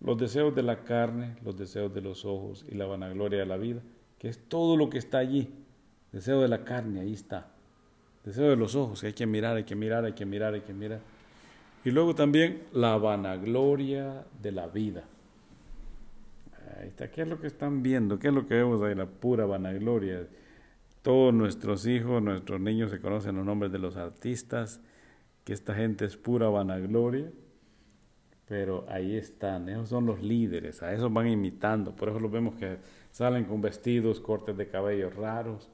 [0.02, 3.58] los deseos de la carne, los deseos de los ojos y la vanagloria de la
[3.58, 3.82] vida,
[4.20, 5.50] que es todo lo que está allí,
[6.12, 7.52] deseo de la carne, ahí está.
[8.24, 10.74] Deseo de los ojos, hay que mirar, hay que mirar, hay que mirar, hay que
[10.74, 11.00] mirar.
[11.84, 15.04] Y luego también la vanagloria de la vida.
[16.80, 17.12] Ahí está.
[17.12, 18.18] ¿Qué es lo que están viendo?
[18.18, 18.96] ¿Qué es lo que vemos ahí?
[18.96, 20.28] La pura vanagloria.
[21.04, 24.82] Todos nuestros hijos, nuestros niños se conocen los nombres de los artistas,
[25.44, 27.30] que esta gente es pura vanagloria,
[28.48, 32.56] pero ahí están, esos son los líderes, a esos van imitando, por eso los vemos
[32.56, 32.78] que
[33.12, 35.70] salen con vestidos, cortes de cabello raros.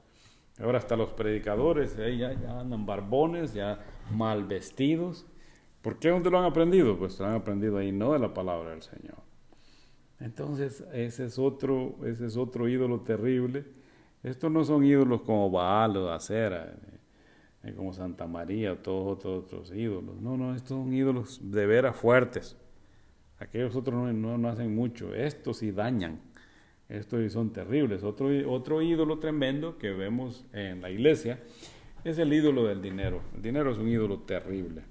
[0.58, 3.80] Ahora hasta los predicadores ya, ya, andan barbones, ya
[4.10, 5.26] mal vestidos.
[5.80, 6.10] ¿Por qué?
[6.10, 6.96] ¿Dónde lo han aprendido?
[6.96, 9.16] Pues lo han aprendido ahí, no de la palabra del Señor.
[10.20, 13.64] Entonces, ese es otro, ese es otro ídolo terrible.
[14.22, 16.98] Estos no son ídolos como Baal o Acera, eh,
[17.64, 20.20] eh, como Santa María o todos otros, otros ídolos.
[20.20, 22.56] No, no, estos son ídolos de veras fuertes.
[23.42, 25.14] Aquellos otros no, no, hacen mucho.
[25.14, 26.20] Estos sí dañan.
[26.88, 28.04] Estos son terribles.
[28.04, 31.40] Otro, otro ídolo tremendo que vemos en la iglesia
[32.04, 33.20] es el ídolo del dinero.
[33.34, 34.82] El dinero es un ídolo terrible.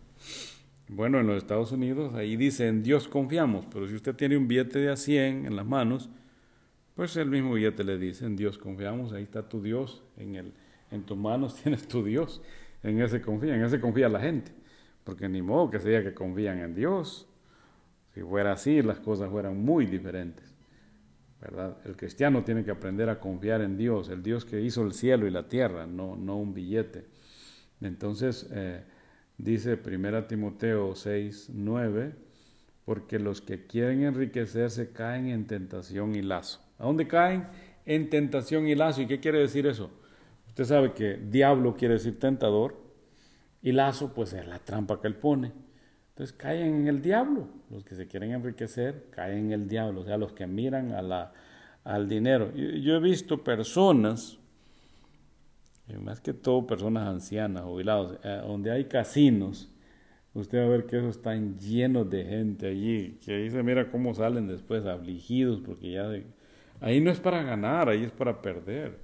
[0.90, 4.50] Bueno, en los Estados Unidos ahí dice en Dios confiamos, pero si usted tiene un
[4.50, 6.10] billete de a 100 en las manos,
[6.96, 10.54] pues el mismo billete le dice en Dios confiamos, ahí está tu Dios, en, el,
[10.92, 12.42] en tus manos tienes tu Dios,
[12.84, 14.52] en ese confía, en ese confía la gente,
[15.06, 17.31] porque ni modo que sea que confían en Dios.
[18.14, 20.54] Si fuera así, las cosas fueran muy diferentes.
[21.40, 21.78] ¿verdad?
[21.86, 25.26] El cristiano tiene que aprender a confiar en Dios, el Dios que hizo el cielo
[25.26, 27.06] y la tierra, no, no un billete.
[27.82, 28.84] Entonces, eh,
[29.38, 32.14] dice 1 Timoteo 6, 9,
[32.86, 36.62] porque los que quieren enriquecerse caen en tentación y lazo.
[36.78, 37.48] ¿A dónde caen?
[37.86, 39.02] En tentación y lazo.
[39.02, 39.90] ¿Y qué quiere decir eso?
[40.48, 42.76] Usted sabe que diablo quiere decir tentador
[43.62, 45.52] y lazo pues es la trampa que él pone.
[46.12, 47.48] Entonces caen en el diablo.
[47.70, 50.02] Los que se quieren enriquecer caen en el diablo.
[50.02, 50.94] O sea, los que miran
[51.84, 52.54] al dinero.
[52.54, 54.38] Yo he visto personas
[56.00, 59.70] más que todo personas ancianas, jubilados, eh, donde hay casinos,
[60.34, 63.90] usted va a ver que esos están llenos de gente allí, que ahí se mira
[63.92, 66.10] cómo salen después afligidos, porque ya
[66.80, 69.00] ahí no es para ganar, ahí es para perder.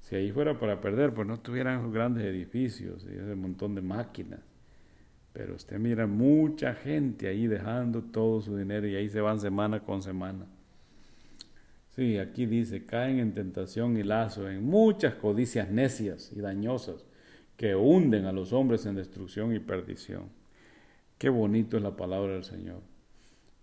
[0.00, 3.82] Si ahí fuera para perder, pues no tuvieran esos grandes edificios y ese montón de
[3.82, 4.40] máquinas.
[5.32, 9.80] Pero usted mira mucha gente ahí dejando todo su dinero y ahí se van semana
[9.80, 10.46] con semana.
[11.90, 17.04] Sí, aquí dice, caen en tentación y lazo, en muchas codicias necias y dañosas
[17.56, 20.30] que hunden a los hombres en destrucción y perdición.
[21.18, 22.80] Qué bonito es la palabra del Señor.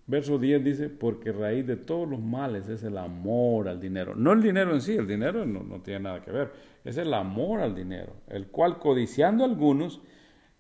[0.06, 4.16] Verso 10 dice, porque raíz de todos los males es el amor al dinero.
[4.16, 6.52] No el dinero en sí, el dinero no, no tiene nada que ver,
[6.86, 10.02] es el amor al dinero, el cual codiciando algunos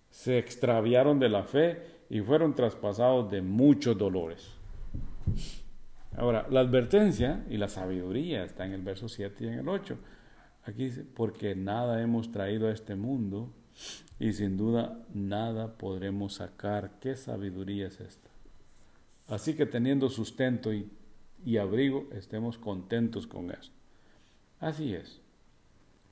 [0.09, 4.51] se extraviaron de la fe y fueron traspasados de muchos dolores.
[6.15, 9.97] Ahora, la advertencia y la sabiduría está en el verso 7 y en el 8.
[10.65, 13.51] Aquí dice, porque nada hemos traído a este mundo
[14.19, 16.99] y sin duda nada podremos sacar.
[16.99, 18.29] ¿Qué sabiduría es esta?
[19.27, 23.75] Así que teniendo sustento y, abrigo, estemos contentos con esto.
[24.59, 25.21] Así es.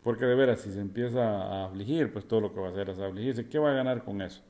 [0.05, 2.91] Porque de veras, si se empieza a afligir, pues todo lo que va a hacer
[2.91, 3.49] es afligirse.
[3.49, 4.43] ¿Qué va a ganar con eso?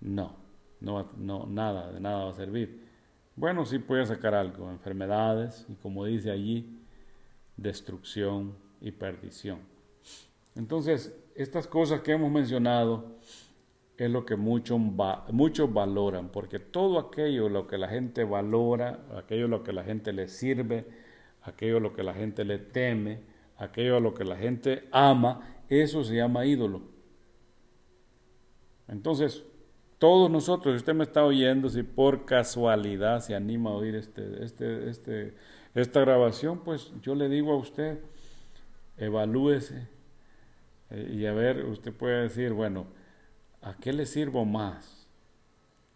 [0.00, 0.34] No,
[0.80, 2.82] no, no nada, de nada va a servir.
[3.36, 6.80] Bueno, sí puede sacar algo, enfermedades y como dice allí,
[7.56, 9.60] destrucción y perdición.
[10.56, 13.18] Entonces, estas cosas que hemos mencionado
[13.96, 14.80] es lo que muchos,
[15.30, 20.12] muchos valoran, porque todo aquello lo que la gente valora, aquello lo que la gente
[20.12, 20.86] le sirve,
[21.42, 26.04] aquello lo que la gente le teme, aquello a lo que la gente ama, eso
[26.04, 26.82] se llama ídolo.
[28.88, 29.44] Entonces,
[29.98, 34.44] todos nosotros, si usted me está oyendo, si por casualidad se anima a oír este,
[34.44, 35.34] este, este,
[35.74, 37.98] esta grabación, pues yo le digo a usted,
[38.98, 39.88] evalúese
[40.90, 42.86] eh, y a ver, usted puede decir, bueno,
[43.62, 45.08] ¿a qué le sirvo más?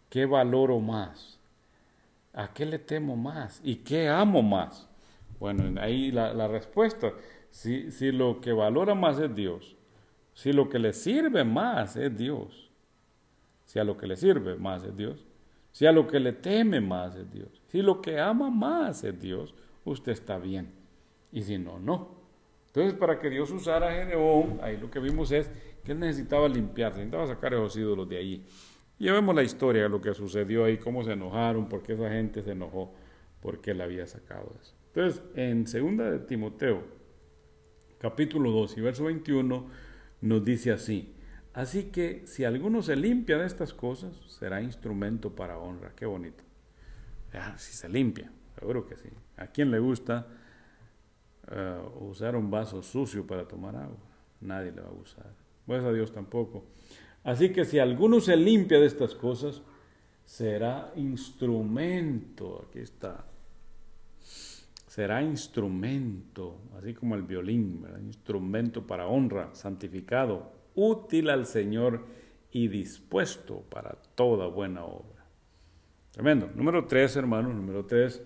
[0.09, 1.39] ¿Qué valoro más?
[2.33, 3.61] ¿A qué le temo más?
[3.63, 4.89] ¿Y qué amo más?
[5.39, 7.13] Bueno, ahí la, la respuesta,
[7.51, 9.77] si, si lo que valora más es Dios,
[10.33, 12.71] si lo que le sirve más es Dios,
[13.65, 15.25] si a lo que le sirve más es Dios,
[15.71, 19.19] si a lo que le teme más es Dios, si lo que ama más es
[19.19, 19.53] Dios,
[19.85, 20.71] usted está bien.
[21.31, 22.15] Y si no, no.
[22.67, 25.49] Entonces, para que Dios usara a Gedeón, ahí lo que vimos es
[25.83, 28.45] que él necesitaba limpiarse, necesitaba sacar esos ídolos de allí.
[28.97, 31.93] Y ya vemos la historia de lo que sucedió ahí, cómo se enojaron, por qué
[31.93, 32.93] esa gente se enojó,
[33.41, 34.73] porque él había sacado eso.
[34.87, 35.73] Entonces, en 2
[36.11, 36.83] de Timoteo,
[38.01, 39.67] capítulo 2 y verso 21,
[40.21, 41.13] nos dice así,
[41.53, 45.91] Así que si alguno se limpia de estas cosas, será instrumento para honra.
[45.95, 46.43] Qué bonito.
[47.57, 49.09] si se limpia, seguro que sí.
[49.37, 50.27] ¿A quién le gusta
[51.51, 53.97] eh, usar un vaso sucio para tomar agua?
[54.39, 55.33] Nadie le va a usar.
[55.65, 56.63] Pues a Dios tampoco.
[57.23, 59.61] Así que si alguno se limpia de estas cosas,
[60.25, 62.65] será instrumento.
[62.67, 63.25] Aquí está.
[64.91, 72.01] Será instrumento, así como el violín, instrumento para honra, santificado, útil al Señor
[72.51, 75.23] y dispuesto para toda buena obra.
[76.11, 76.49] Tremendo.
[76.55, 78.21] Número tres, hermanos, número tres.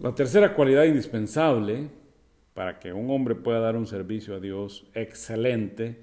[0.00, 1.88] La tercera cualidad indispensable
[2.52, 6.00] para que un hombre pueda dar un servicio a Dios excelente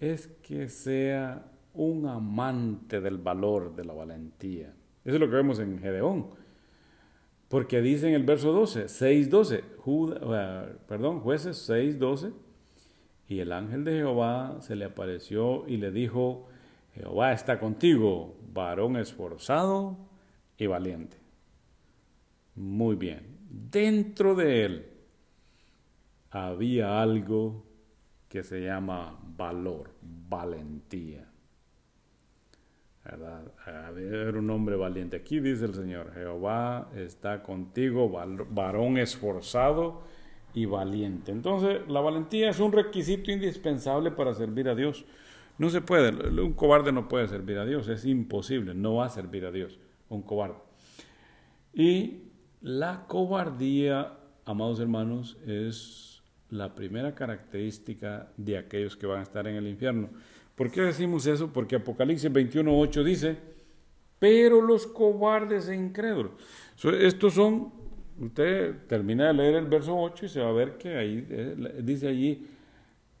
[0.00, 4.74] es que sea un amante del valor de la valentía.
[5.02, 6.41] Eso es lo que vemos en Gedeón.
[7.52, 12.32] Porque dice en el verso 12, 6.12, uh, perdón, jueces 6.12,
[13.28, 16.48] y el ángel de Jehová se le apareció y le dijo,
[16.94, 19.98] Jehová está contigo, varón esforzado
[20.56, 21.18] y valiente.
[22.54, 23.36] Muy bien.
[23.50, 24.86] Dentro de él
[26.30, 27.66] había algo
[28.30, 31.30] que se llama valor, valentía.
[33.04, 33.42] ¿Verdad?
[34.36, 35.16] Un hombre valiente.
[35.16, 40.02] Aquí dice el Señor, Jehová está contigo, varón esforzado
[40.54, 41.32] y valiente.
[41.32, 45.04] Entonces, la valentía es un requisito indispensable para servir a Dios.
[45.58, 46.10] No se puede,
[46.40, 49.78] un cobarde no puede servir a Dios, es imposible, no va a servir a Dios,
[50.08, 50.58] un cobarde.
[51.74, 52.22] Y
[52.60, 59.56] la cobardía, amados hermanos, es la primera característica de aquellos que van a estar en
[59.56, 60.10] el infierno.
[60.54, 61.52] ¿Por qué decimos eso?
[61.52, 63.36] Porque Apocalipsis 21.8 dice,
[64.18, 66.32] pero los cobardes e incrédulos.
[67.00, 67.82] Estos son
[68.18, 71.80] Usted termina de leer el verso 8 y se va a ver que ahí eh,
[71.82, 72.46] dice allí,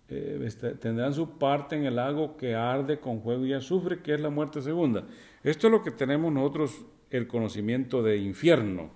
[0.08, 4.14] eh, este, tendrán su parte en el lago que arde con fuego y azufre, que
[4.14, 5.04] es la muerte segunda.
[5.42, 8.90] Esto es lo que tenemos nosotros, el conocimiento de infierno.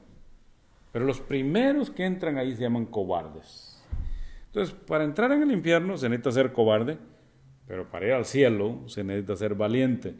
[0.92, 3.82] Pero los primeros que entran ahí se llaman cobardes.
[4.46, 6.98] Entonces, para entrar en el infierno se necesita ser cobarde,
[7.66, 10.14] pero para ir al cielo se necesita ser valiente.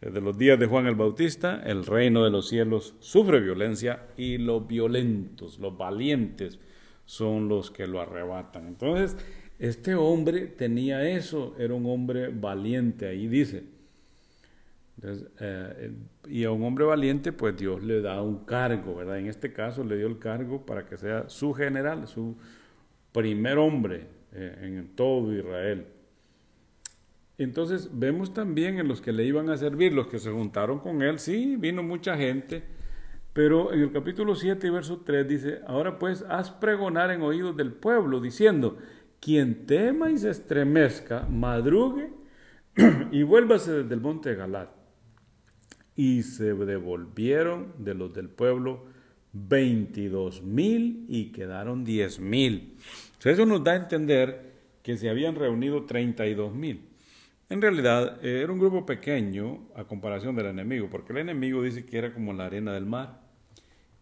[0.00, 4.38] Desde los días de Juan el Bautista, el reino de los cielos sufre violencia y
[4.38, 6.60] los violentos, los valientes,
[7.04, 8.68] son los que lo arrebatan.
[8.68, 9.16] Entonces,
[9.58, 13.64] este hombre tenía eso, era un hombre valiente, ahí dice.
[15.02, 15.92] Eh,
[16.28, 19.18] y a un hombre valiente, pues Dios le da un cargo, ¿verdad?
[19.18, 22.36] En este caso le dio el cargo para que sea su general, su
[23.12, 25.86] primer hombre eh, en todo Israel.
[27.38, 31.02] Entonces vemos también en los que le iban a servir, los que se juntaron con
[31.02, 32.64] él, sí, vino mucha gente,
[33.32, 37.56] pero en el capítulo 7 y verso 3 dice, ahora pues haz pregonar en oídos
[37.56, 38.76] del pueblo, diciendo,
[39.20, 42.10] quien tema y se estremezca, madrugue
[43.12, 44.70] y vuélvase desde el monte de Galat.
[45.94, 48.86] Y se devolvieron de los del pueblo
[49.32, 52.76] veintidós mil y quedaron diez mil.
[53.24, 56.87] eso nos da a entender que se habían reunido treinta y dos mil.
[57.50, 61.86] En realidad eh, era un grupo pequeño a comparación del enemigo, porque el enemigo dice
[61.86, 63.20] que era como la arena del mar.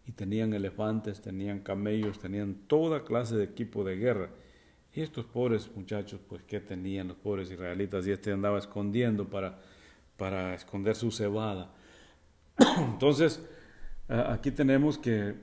[0.05, 4.29] Y tenían elefantes, tenían camellos, tenían toda clase de equipo de guerra.
[4.93, 8.07] Y estos pobres muchachos, pues, ¿qué tenían los pobres israelitas?
[8.07, 9.59] Y este andaba escondiendo para,
[10.15, 11.73] para esconder su cebada.
[12.77, 13.45] Entonces,
[14.07, 15.35] aquí tenemos que,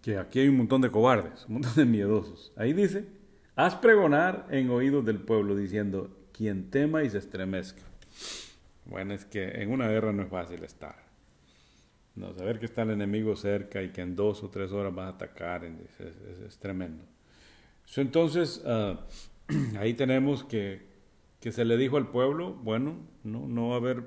[0.00, 2.52] que aquí hay un montón de cobardes, un montón de miedosos.
[2.56, 3.04] Ahí dice,
[3.56, 7.82] haz pregonar en oídos del pueblo diciendo, quien tema y se estremezca.
[8.84, 10.96] Bueno, es que en una guerra no es fácil estar.
[12.14, 15.06] No, saber que está el enemigo cerca y que en dos o tres horas va
[15.06, 17.04] a atacar es, tremendo.
[17.96, 19.06] entonces, ah,
[19.78, 20.82] ahí tenemos que,
[21.40, 24.04] que se le dijo al pueblo, bueno, no, no va a haber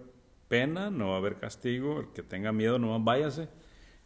[0.48, 3.48] pena, no va a haber castigo, el que tenga miedo no váyase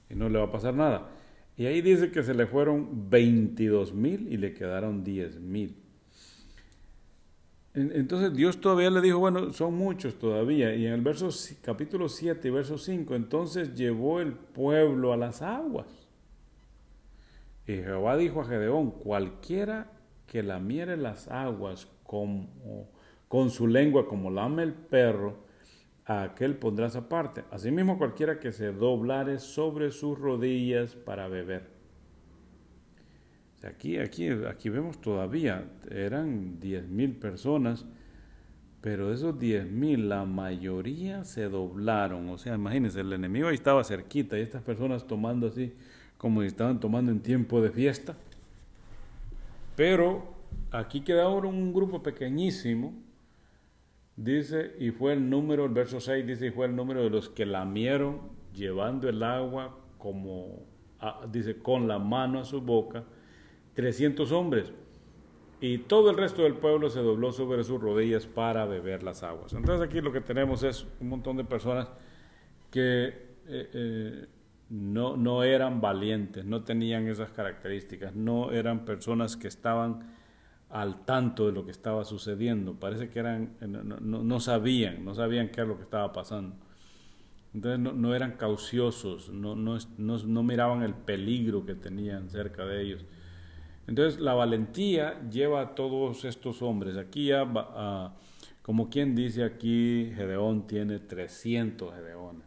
[0.09, 1.09] y no le va a pasar nada.
[1.57, 5.75] Y ahí dice que se le fueron 22 mil y le quedaron 10 mil.
[7.79, 10.75] Entonces Dios todavía le dijo, bueno, son muchos todavía.
[10.75, 11.29] Y en el verso,
[11.61, 15.87] capítulo 7 y verso 5, entonces llevó el pueblo a las aguas.
[17.65, 19.91] Y Jehová dijo a Gedeón, cualquiera
[20.27, 25.47] que lamiere las aguas con su lengua como lame el perro,
[26.05, 27.43] a aquel pondrás aparte.
[27.51, 31.78] Asimismo cualquiera que se doblare sobre sus rodillas para beber.
[33.63, 37.85] Aquí, aquí, aquí vemos todavía, eran 10.000 personas,
[38.79, 42.29] pero de esos 10.000 la mayoría se doblaron.
[42.29, 45.73] O sea, imagínense, el enemigo ahí estaba cerquita y estas personas tomando así
[46.17, 48.15] como si estaban tomando en tiempo de fiesta.
[49.75, 50.33] Pero
[50.71, 52.93] aquí queda ahora un grupo pequeñísimo,
[54.15, 57.27] dice, y fue el número, el verso 6 dice, y fue el número de los
[57.27, 58.19] que lamieron
[58.53, 60.63] llevando el agua como,
[61.29, 63.03] dice, con la mano a su boca
[63.79, 64.73] 300 hombres.
[65.61, 69.53] Y todo el resto del pueblo se dobló sobre sus rodillas para beber las aguas.
[69.53, 71.87] Entonces aquí lo que tenemos es un montón de personas
[72.71, 74.25] que eh, eh,
[74.69, 80.13] no, no eran valientes, no tenían esas características, no eran personas que estaban
[80.69, 82.75] al tanto de lo que estaba sucediendo.
[82.75, 86.55] Parece que eran, no, no sabían, no sabían qué era lo que estaba pasando.
[87.53, 93.05] Entonces no, no eran cauciosos, no, no, miraban el peligro que tenían cerca de ellos.
[93.89, 96.95] Entonces la valentía lleva a todos estos hombres.
[96.95, 97.43] Aquí ya,
[98.61, 102.45] como quien dice aquí, Gedeón tiene 300 Gedeones.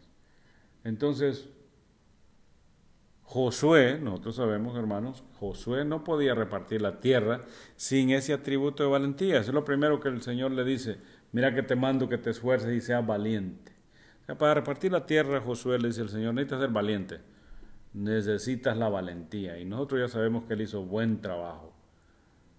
[0.85, 1.49] Entonces,
[3.25, 7.41] Josué, nosotros sabemos hermanos, Josué no podía repartir la tierra
[7.75, 9.41] sin ese atributo de valentía.
[9.41, 10.99] Eso es lo primero que el Señor le dice,
[11.33, 13.73] mira que te mando que te esfuerces y seas valiente.
[14.39, 17.32] para repartir la tierra, Josué le dice el Señor, necesitas ser valiente
[17.95, 19.59] necesitas la valentía.
[19.59, 21.73] Y nosotros ya sabemos que Él hizo buen trabajo.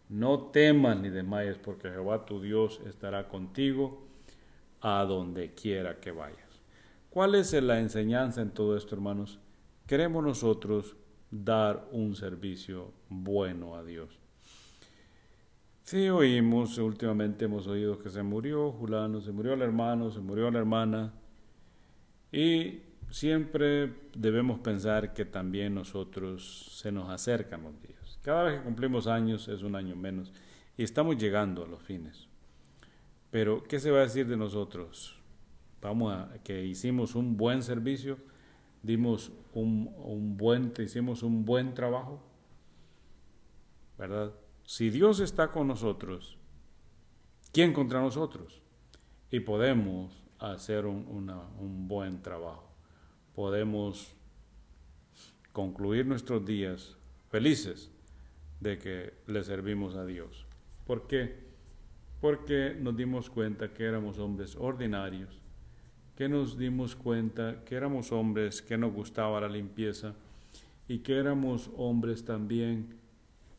[0.10, 4.06] No temas ni desmayes, porque Jehová tu Dios estará contigo
[4.82, 6.62] a donde quiera que vayas.
[7.10, 9.40] ¿Cuál es la enseñanza en todo esto, hermanos?
[9.88, 10.96] Queremos nosotros
[11.30, 14.20] dar un servicio bueno a Dios.
[15.84, 20.50] Sí, oímos, últimamente hemos oído que se murió Julano, se murió el hermano, se murió
[20.50, 21.14] la hermana,
[22.32, 22.82] y
[23.14, 28.18] siempre debemos pensar que también nosotros se nos acercan los días.
[28.24, 30.34] Cada vez que cumplimos años es un año menos
[30.76, 32.28] y estamos llegando a los fines.
[33.30, 35.16] Pero, ¿qué se va a decir de nosotros?
[35.80, 38.18] Vamos a que hicimos un buen servicio,
[38.82, 42.20] dimos un, buen, hicimos un buen trabajo,
[43.96, 44.34] ¿verdad?
[44.64, 46.40] Si Dios está con nosotros,
[47.52, 48.64] ¿quién contra nosotros?
[49.30, 52.73] Y podemos hacer un buen trabajo
[53.36, 54.16] podemos
[55.52, 56.98] concluir nuestros días
[57.30, 57.92] felices
[58.60, 60.46] de que le servimos a Dios.
[60.86, 61.36] ¿Por qué?
[62.22, 65.42] Porque nos dimos cuenta que éramos hombres ordinarios,
[66.16, 70.14] que nos dimos cuenta que éramos hombres que nos gustaba la limpieza
[70.88, 72.96] y que éramos hombres también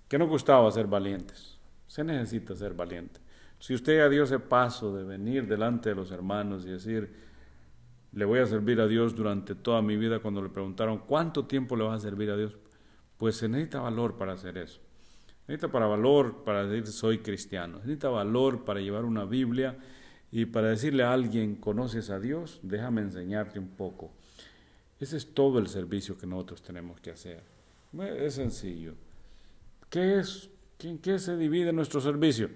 [0.09, 1.59] que nos gustaba ser valientes.
[1.87, 3.21] Se necesita ser valiente.
[3.59, 7.13] Si usted a Dios ese paso de venir delante de los hermanos y decir,
[8.15, 10.21] le voy a servir a Dios durante toda mi vida.
[10.21, 12.57] Cuando le preguntaron cuánto tiempo le vas a servir a Dios,
[13.19, 14.81] pues se necesita valor para hacer eso.
[15.49, 17.79] Necesita para valor para decir soy cristiano.
[17.79, 19.77] Necesita valor para llevar una Biblia
[20.31, 22.61] y para decirle a alguien, ¿conoces a Dios?
[22.63, 24.13] Déjame enseñarte un poco.
[24.99, 27.43] Ese es todo el servicio que nosotros tenemos que hacer.
[27.99, 28.95] Es sencillo.
[29.91, 30.51] ¿Qué es?
[30.81, 32.51] ¿En qué se divide nuestro servicio?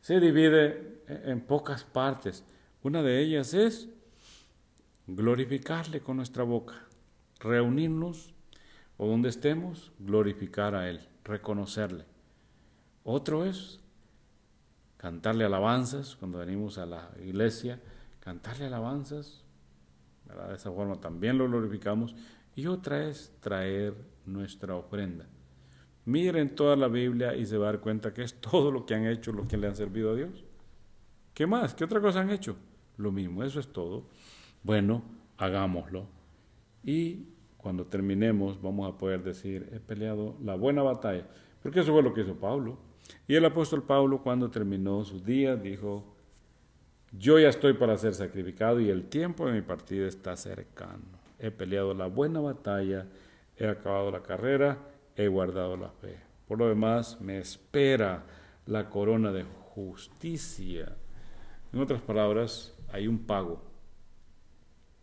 [0.00, 2.44] Se divide en pocas partes.
[2.82, 3.88] Una de ellas es
[5.06, 6.74] glorificarle con nuestra boca,
[7.40, 8.34] reunirnos
[8.96, 12.04] o donde estemos, glorificar a Él, reconocerle.
[13.02, 13.80] Otro es
[14.96, 17.80] cantarle alabanzas cuando venimos a la iglesia,
[18.20, 19.42] cantarle alabanzas,
[20.24, 22.14] de esa forma también lo glorificamos.
[22.56, 23.94] Y otra es traer
[24.24, 25.26] nuestra ofrenda.
[26.06, 28.94] Miren toda la Biblia y se va a dar cuenta que es todo lo que
[28.94, 30.44] han hecho los que le han servido a Dios.
[31.34, 31.74] ¿Qué más?
[31.74, 32.56] ¿Qué otra cosa han hecho?
[32.96, 34.06] Lo mismo, eso es todo
[34.64, 35.04] bueno,
[35.36, 36.06] hagámoslo.
[36.82, 41.28] Y cuando terminemos vamos a poder decir, he peleado la buena batalla,
[41.62, 42.78] porque eso fue lo que hizo Pablo.
[43.28, 46.16] Y el apóstol Pablo cuando terminó sus días dijo,
[47.12, 51.22] yo ya estoy para ser sacrificado y el tiempo de mi partida está cercano.
[51.38, 53.06] He peleado la buena batalla,
[53.56, 54.78] he acabado la carrera,
[55.14, 56.18] he guardado la fe.
[56.48, 58.24] Por lo demás, me espera
[58.66, 59.44] la corona de
[59.74, 60.96] justicia
[61.72, 63.73] En otras palabras, hay un pago.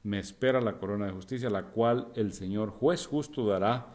[0.04, 3.94] Me espera la corona de justicia, la cual el Señor juez justo dará,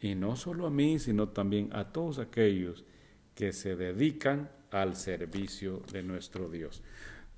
[0.00, 2.84] y no solo a mí, sino también a todos aquellos
[3.34, 6.82] que se dedican al servicio de nuestro Dios.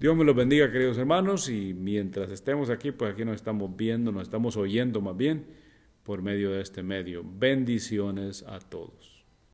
[0.00, 4.12] Dios me los bendiga, queridos hermanos, y mientras estemos aquí, pues aquí nos estamos viendo,
[4.12, 5.46] nos estamos oyendo más bien
[6.04, 7.24] por medio de este medio.
[7.24, 9.17] Bendiciones a todos.